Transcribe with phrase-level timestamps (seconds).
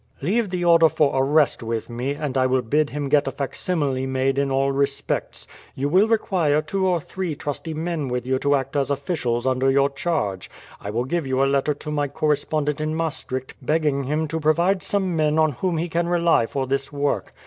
[0.19, 4.07] "Leave the order for arrest with me, and I will bid him get a facsimile
[4.07, 5.45] made in all respects.
[5.75, 9.69] You will require two or three trusty men with you to act as officials under
[9.69, 10.49] your charge.
[10.81, 14.81] I will give you a letter to my correspondent in Maastricht begging him to provide
[14.81, 17.31] some men on whom he can rely for this work.